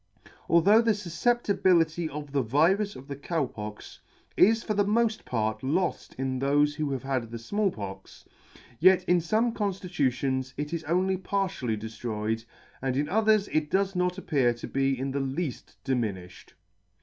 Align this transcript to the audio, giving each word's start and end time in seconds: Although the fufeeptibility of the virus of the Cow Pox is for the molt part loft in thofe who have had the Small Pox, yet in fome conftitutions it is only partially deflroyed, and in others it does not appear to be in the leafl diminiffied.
Although 0.49 0.81
the 0.81 0.93
fufeeptibility 0.95 2.09
of 2.09 2.31
the 2.31 2.41
virus 2.41 2.95
of 2.95 3.07
the 3.07 3.15
Cow 3.15 3.45
Pox 3.45 3.99
is 4.35 4.63
for 4.63 4.73
the 4.73 4.83
molt 4.83 5.23
part 5.25 5.61
loft 5.61 6.15
in 6.15 6.39
thofe 6.39 6.73
who 6.73 6.89
have 6.91 7.03
had 7.03 7.29
the 7.29 7.37
Small 7.37 7.69
Pox, 7.69 8.25
yet 8.79 9.03
in 9.03 9.19
fome 9.19 9.53
conftitutions 9.53 10.55
it 10.57 10.73
is 10.73 10.83
only 10.85 11.17
partially 11.17 11.77
deflroyed, 11.77 12.43
and 12.81 12.97
in 12.97 13.07
others 13.09 13.47
it 13.49 13.69
does 13.69 13.95
not 13.95 14.17
appear 14.17 14.55
to 14.55 14.67
be 14.67 14.97
in 14.99 15.11
the 15.11 15.19
leafl 15.21 15.75
diminiffied. 15.85 16.53